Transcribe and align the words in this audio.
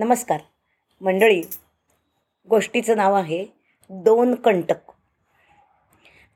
नमस्कार. 0.00 0.40
मंडळी 1.00 1.42
गोष्टीचं 2.48 2.96
नाव 2.96 3.14
आहे 3.14 3.46
दोन 3.90 4.34
कंटक. 4.34 4.92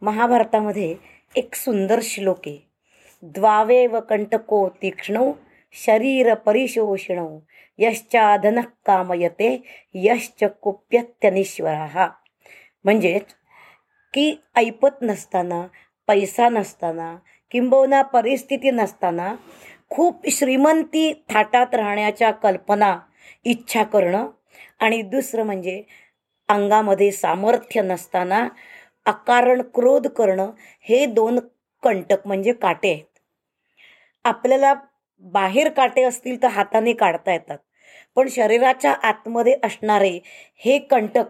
महाभारतामध्ये 0.02 0.96
एक 1.36 1.54
सुंदर 1.54 1.98
श्लोक 2.02 2.40
आहे. 2.46 3.86
व 3.86 4.00
कंटको 4.00 4.68
तीक्ष्णौ 4.68 5.32
शरीर 5.72 6.34
परिशोषणौ 6.34 7.38
यश्चाधन 7.78 8.60
कामयते 8.60 9.62
यश्च 9.94 10.44
कुप्यत्यनिश्वरा. 10.62 12.08
म्हणजेच 12.84 13.34
की 14.14 14.34
ऐपत 14.56 15.02
नसताना 15.02 15.66
पैसा 16.06 16.48
नसताना 16.48 17.16
किंबहुना 17.50 18.02
परिस्थिती 18.02 18.70
नसताना 18.70 19.34
खूप 19.90 20.28
श्रीमंती 20.30 21.24
थाटात 21.28 21.74
राहण्याच्या 21.74 22.30
कल्पना 22.30 22.98
इच्छा 23.44 23.82
करणं. 23.82 24.30
आणि 24.80 25.02
दुसरं 25.02 25.44
म्हणजे 25.44 25.82
अंगामध्ये 26.48 27.12
सामर्थ्य 27.12 27.82
नसताना 27.82 28.48
अकारण 29.06 29.62
क्रोध 29.74 30.06
करणं 30.06 30.50
हे 30.80 31.06
दोन 31.06 31.38
कंटक 31.82 32.26
म्हणजे 32.26 32.52
काटे 32.52 32.92
आहेत. 32.92 33.04
आपल्याला 34.24 34.74
बाहेर 35.20 35.68
काटे 35.68 36.02
असतील 36.02 36.42
तर 36.42 36.48
हाताने 36.48 36.92
काढता 36.92 37.32
येतात. 37.32 37.58
पण 38.16 38.28
शरीराच्या 38.28 38.92
आतमध्ये 38.92 39.56
असणारे 39.62 40.18
हे 40.64 40.78
कंटक 40.78 41.26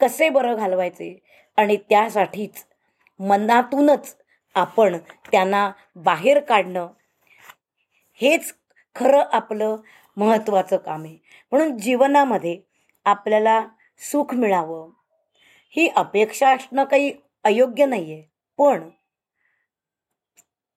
कसे 0.00 0.28
बरं 0.28 0.56
घालवायचे? 0.56 1.18
आणि 1.56 1.76
त्यासाठीच 1.76 2.64
मनातूनच 3.20 4.16
आपण 4.54 4.96
त्यांना 5.32 5.70
बाहेर 5.96 6.40
काढणं 6.40 6.86
हेच 8.20 8.54
खरं 8.94 9.22
आपलं 9.32 9.76
महत्त्वाचं 10.16 10.76
काम 10.76 11.04
आहे. 11.04 11.16
म्हणून 11.52 11.76
जीवनामध्ये 11.78 12.56
आपल्याला 13.06 13.60
सुख 14.00 14.34
मिळावं 14.34 14.90
ही 15.74 15.88
अपेक्षा 15.96 16.50
असणं 16.54 16.84
काही 16.84 17.12
अयोग्य 17.44 17.86
नाही 17.86 18.12
आहे 18.12 18.22
पण 18.58 18.88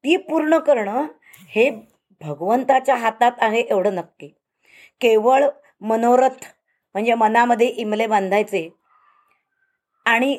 ती 0.03 0.15
पूर्ण 0.17 0.57
करणं 0.57 1.05
हे 1.49 1.69
भगवंताच्या 2.21 2.95
हातात 2.95 3.31
आहे 3.37 3.61
एवढं 3.61 3.95
नक्की. 3.95 4.27
केवळ 5.01 5.45
मनोरथ 5.81 6.45
म्हणजे 6.95 7.13
मनामध्ये 7.13 7.67
इमले 7.67 8.07
बांधायचे 8.07 8.69
आणि 10.05 10.35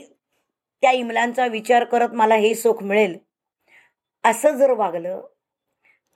त्या 0.82 0.90
इमलांचा 0.90 1.46
विचार 1.46 1.84
करत 1.84 2.14
मला 2.14 2.34
हे 2.34 2.54
सुख 2.54 2.82
मिळेल 2.82 3.16
असं 4.24 4.56
जर 4.56 4.70
वागलं 4.70 5.20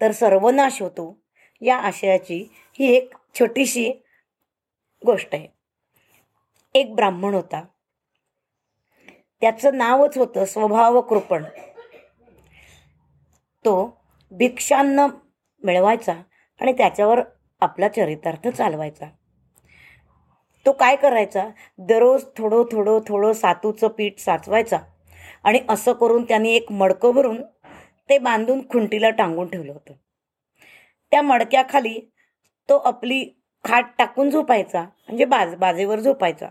तर 0.01 0.12
सर्वनाश 0.12 0.81
होतो 0.83 1.14
या 1.62 1.77
आशयाची 1.77 2.45
ही 2.81 2.95
एक 2.95 3.14
छोटीशी 3.41 3.91
गोष्ट 5.06 5.28
आहे. 5.33 5.48
एक 6.75 6.95
ब्राह्मण 6.95 7.34
होता. 7.34 7.64
त्याचं 9.41 9.77
नावच 9.77 10.19
होतं 10.19 10.45
स्वभाव 10.45 11.01
कृपण. 11.01 11.45
तो 13.64 14.03
भिक्षान्न 14.31 15.06
मिळवायचा 15.62 16.12
आणि 16.61 16.73
त्याच्यावर 16.73 17.20
आपला 17.61 17.89
चरितार्थ 17.89 18.48
चालवायचा. 18.48 19.06
तो 20.67 20.73
काय 20.73 20.97
करायचा? 20.97 21.48
दररोज 21.78 22.25
थोडं 22.36 22.62
थोडं 22.73 22.98
थोडं 23.06 23.33
सातूचं 23.33 23.89
पीठ 23.89 24.19
साचवायचा 24.19 24.78
आणि 25.45 25.61
असं 25.69 25.92
करून 25.92 26.25
त्यांनी 26.25 26.53
एक 26.53 26.73
मडकं 26.73 27.14
भरून 27.14 27.42
ते 28.08 28.19
बांधून 28.19 28.69
खुंटीला 28.69 29.11
टांगून 29.11 29.48
ठेवलं 29.48 29.73
होतं. 29.73 29.92
त्या 31.11 31.23
मडक्याखाली 31.23 32.11
तो 32.71 32.77
आपली 32.79 33.25
खाट 33.65 33.87
टाकून 33.99 34.31
झोपायचा 34.31 34.83
म्हणजे 34.83 35.25
बाज 35.25 35.55
बाजेवर 35.55 36.01
झोपायचा. 36.01 36.49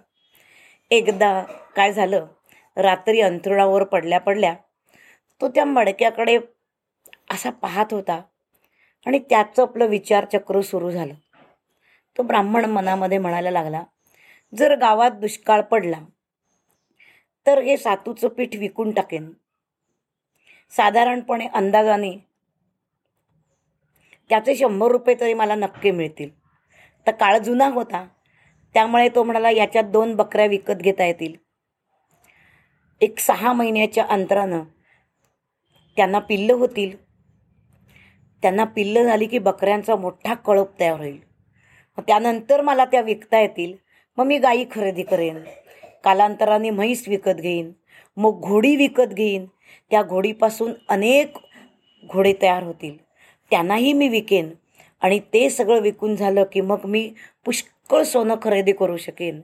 एकदा 0.92 1.42
काय 1.76 1.94
झालं 1.94 2.26
रात्री 2.78 3.22
अंथरुणावर 3.22 3.84
पडल्या 3.84 4.20
पडल्या 4.20 4.54
तो 5.42 5.48
त्या 5.48 5.66
मडक्याकडे 5.66 6.38
असा 7.32 7.50
पाहत 7.50 7.94
होता 7.94 8.22
आणि 9.06 9.20
त्याचं 9.20 9.62
आपलं 9.62 9.86
विचारचक्र 9.86 10.62
सुरू 10.62 10.92
झालं. 10.92 11.14
तो 12.18 12.24
ब्राह्मण 12.24 12.66
मनामध्ये 12.66 13.18
म्हणायला 13.18 13.52
लागला 13.52 13.84
जर 14.54 14.76
गावात 14.76 15.12
दुष्काळ 15.12 15.62
पडला 15.62 16.00
तर 17.46 17.60
हे 17.60 17.78
सातूचं 17.78 18.28
पीठ 18.28 18.56
विकून 18.56 18.92
टाकेन. 18.92 19.32
साधारणपणे 20.72 21.48
अंदाजाने 21.48 22.12
त्याचे 24.30 24.56
शंभर 24.56 24.88
रुपये 24.88 25.16
तरी 25.20 25.34
मला 25.34 25.56
नक्की 25.56 25.92
मिळतील. 25.92 26.40
तर 27.08 27.12
काळ 27.12 27.38
जुना 27.38 27.68
होता. 27.68 28.08
त्यामुळे 28.74 29.10
तो 29.10 29.24
म्हणाला 29.24 29.52
याच्यात 29.52 29.84
दोन 29.84 30.16
बकऱ्या 30.16 30.46
विकत 30.46 30.74
घेता 30.74 31.06
येतील. 31.06 31.34
एक 33.02 33.20
सहा 33.20 33.54
महिन्याच्या 33.54 34.06
अंतरानं 34.10 34.64
त्यांना 35.96 36.20
पिल्लं 36.20 36.54
होतील. 36.54 37.04
त्यांना 38.42 38.64
पिल्लं 38.64 39.04
झाली 39.04 39.26
की 39.26 39.40
बकऱ्यांचा 39.40 39.96
मोठा 39.96 40.34
कळप 40.34 40.80
तयार 40.80 41.00
होईल. 41.00 41.20
मग 41.98 42.04
त्यानंतर 42.08 42.62
मला 42.62 42.86
त्या 42.86 43.02
विकता 43.02 43.40
येतील. 43.40 43.74
मग 44.18 44.26
मी 44.26 44.38
गाई 44.38 44.66
खरेदी 44.72 45.04
करेन. 45.04 45.40
कालांतराने 46.04 46.70
म्हैस 46.70 47.08
विकत 47.08 47.32
घेईन. 47.32 47.72
मग 48.18 48.40
घोडी 48.40 48.76
विकत 48.76 49.08
घेईन. 49.08 49.46
त्या 49.92 50.04
घोडीपासून 50.04 50.74
अनेक 50.90 51.38
घोडे 52.08 52.34
तयार 52.42 52.64
होतील. 52.64 53.09
त्यांनाही 53.52 53.94
मी 53.94 54.08
विकेन. 54.08 54.50
आणि 55.02 55.20
ते 55.20 55.50
सगळं 55.50 55.82
विकून 55.82 56.16
झालं 56.16 56.44
की 56.44 56.62
मग 56.62 56.86
मी 56.86 57.14
पुष्कळ 57.46 58.04
सोनं 58.04 58.36
खरेदी 58.44 58.72
करू 58.72 58.98
शकेन. 58.98 59.42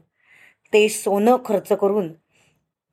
ते 0.73 0.89
सोनं 0.89 1.35
खर्च 1.45 1.67
करून 1.67 2.13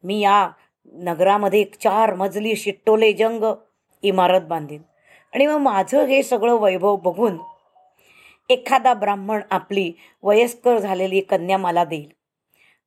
मी 0.05 0.21
या 0.21 0.51
नगरामध्ये 0.93 1.61
एक 1.61 1.75
चार 1.75 2.15
मजली 2.15 2.57
शिट्टोले 2.57 3.13
जंग 3.13 3.45
इमारत 4.03 4.41
बांधीन. 4.41 4.83
आणि 5.35 5.47
मग 5.47 5.57
माझं 5.57 6.05
हे 6.05 6.23
सगळं 6.23 6.55
वैभव 6.55 6.97
बघून 6.97 7.39
एखादा 8.51 8.95
ब्राह्मण 8.95 9.41
आपली 9.51 9.93
वयस्कर 10.23 10.79
झालेली 10.79 11.21
कन्या 11.21 11.59
मला 11.59 11.85
देईल. 11.85 12.09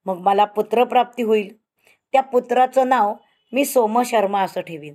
मग 0.06 0.18
मला 0.18 0.46
पुत्रप्राप्ती 0.46 1.24
होईल. 1.24 1.56
त्या 2.12 2.22
पुत्राचं 2.22 2.90
नाव 2.90 3.14
मी 3.54 3.66
सोम 3.66 4.02
शर्मा 4.02 4.42
असं 4.42 4.62
ठेवीन. 4.62 4.94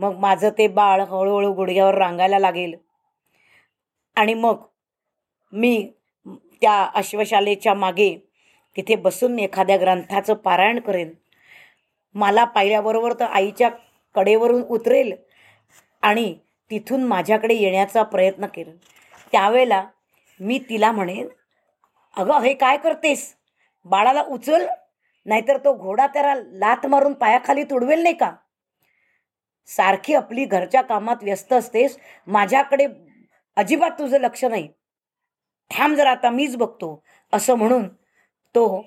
मग 0.00 0.18
माझं 0.18 0.50
ते 0.58 0.66
बाळ 0.68 1.00
हळूहळू 1.00 1.52
गुडघ्यावर 1.52 1.94
रांगायला 1.94 2.38
लागेल. 2.38 2.74
आणि 4.16 4.34
मग 4.34 4.62
मी 5.52 5.90
त्या 6.62 6.74
अश्वशालेच्या 6.94 7.74
मागे 7.74 8.14
तिथे 8.76 8.96
बसून 8.96 9.38
एखाद्या 9.38 9.76
ग्रंथाचं 9.76 10.34
पारायण 10.34 10.78
करेन. 10.80 11.10
मला 12.14 12.44
पाहिल्याबरोबर 12.44 13.12
तर 13.12 13.24
आईच्या 13.24 13.68
कडेवरून 14.14 14.62
उतरेल 14.62 15.12
आणि 16.02 16.34
तिथून 16.70 17.04
माझ्याकडे 17.04 17.54
येण्याचा 17.54 18.02
प्रयत्न 18.02 18.46
केला 18.46 18.70
त्यावेळेला 19.32 19.84
मी 20.40 20.58
तिला 20.68 20.92
म्हणेन 20.92 21.28
अगं 22.16 22.40
हे 22.40 22.54
काय 22.54 22.76
करतेस? 22.76 23.34
बाळाला 23.86 24.22
उचल 24.22 24.66
नाहीतर 25.26 25.56
तो 25.56 25.72
घोडा 25.74 26.06
त्याला 26.06 26.34
लात 26.34 26.86
मारून 26.86 27.12
पायाखाली 27.12 27.64
तुडवेल 27.64 28.02
नाही 28.02 28.14
का? 28.14 28.30
सारखी 29.68 30.14
आपली 30.14 30.44
घरच्या 30.44 30.82
कामात 30.82 31.22
व्यस्त 31.22 31.52
असतेस 31.52 31.96
माझ्याकडे 32.26 32.86
अजिबात 33.56 33.90
तुझं 33.90 34.20
लक्ष 34.20 34.44
नाही. 34.44 34.68
थांब 35.70 35.96
जर 35.96 36.06
आता 36.06 36.30
मीच 36.30 36.56
बघतो. 36.56 37.02
असं 37.32 37.54
म्हणून 37.54 37.88
तो 38.54 38.84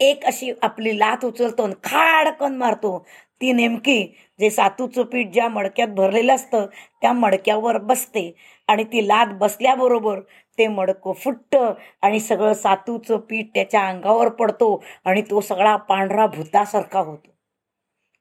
एक 0.00 0.24
अशी 0.24 0.52
आपली 0.62 0.98
लात 0.98 1.24
उचलतो 1.24 1.62
आणि 1.64 1.74
खाडकन 1.84 2.56
मारतो. 2.56 2.98
ती 3.40 3.52
नेमकी 3.52 4.02
जे 4.40 4.50
सातूचं 4.50 5.02
पीठ 5.02 5.32
ज्या 5.32 5.48
मडक्यात 5.48 5.88
भरलेलं 5.88 6.34
असतं 6.34 6.66
त्या 7.02 7.12
मडक्यावर 7.12 7.78
बसते 7.78 8.30
आणि 8.68 8.84
ती 8.84 9.06
लात 9.08 9.26
बसल्याबरोबर 9.32 10.20
ते 10.58 10.66
मडकं 10.68 11.12
फुटतं 11.12 11.72
आणि 12.02 12.20
सगळं 12.20 12.52
सातूचं 12.54 13.18
पीठ 13.20 13.48
त्याच्या 13.54 13.86
अंगावर 13.88 14.28
पडतो 14.28 14.74
आणि 15.04 15.22
तो 15.22 15.40
सगळा 15.40 15.76
पांढरा 15.76 16.26
भूतासारखा 16.26 17.00
होतो. 17.00 17.31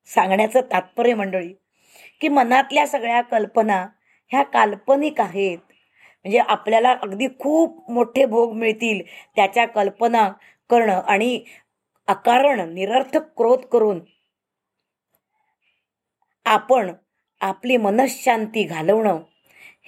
सांगण्याचं 0.09 0.61
तात्पर्य 0.71 1.13
मंडळी 1.15 1.53
की 2.21 2.27
मनातल्या 2.27 2.85
सगळ्या 2.87 3.21
कल्पना 3.21 3.85
ह्या 4.31 4.43
काल्पनिक 4.43 5.21
आहेत. 5.21 5.57
म्हणजे 6.25 6.39
आपल्याला 6.39 6.91
अगदी 7.03 7.27
खूप 7.39 7.91
मोठे 7.91 8.25
भोग 8.25 8.53
मिळतील 8.53 9.01
त्याच्या 9.35 9.65
कल्पना 9.67 10.27
करणं 10.69 11.01
आणि 11.07 11.43
अकारण 12.07 12.73
निरर्थक 12.73 13.27
क्रोध 13.37 13.65
करून 13.65 13.99
आपण 16.45 16.91
आपली 17.41 17.77
मनशांती 17.77 18.63
घालवणं 18.63 19.19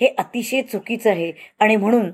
हे 0.02 0.08
अतिशय 0.18 0.62
चुकीचं 0.62 1.10
आहे. 1.10 1.32
आणि 1.60 1.76
म्हणून 1.76 2.12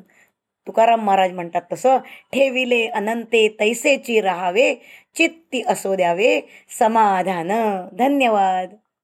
तुकाराम 0.68 1.04
महाराज 1.06 1.32
म्हणतात 1.34 1.62
तसं 1.72 1.98
ठेविले 2.34 2.86
अनंते 2.90 3.48
तैसेची 3.60 4.20
राहावे 4.22 4.74
चित्ती 5.16 5.62
असो 5.68 5.96
द्यावे. 5.96 6.42
समाधान. 6.80 7.52
धन्यवाद. 7.94 8.76